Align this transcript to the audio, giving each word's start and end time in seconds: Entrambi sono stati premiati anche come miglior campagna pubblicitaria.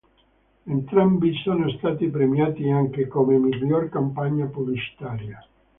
Entrambi 0.65 1.31
sono 1.43 1.69
stati 1.77 2.07
premiati 2.07 2.67
anche 2.71 3.07
come 3.07 3.37
miglior 3.37 3.87
campagna 3.89 4.47
pubblicitaria. 4.47 5.47